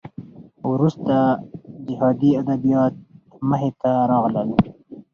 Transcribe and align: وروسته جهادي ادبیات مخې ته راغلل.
وروسته 0.71 1.15
جهادي 1.87 2.31
ادبیات 2.41 2.93
مخې 3.49 3.69
ته 3.81 3.91
راغلل. 4.11 4.49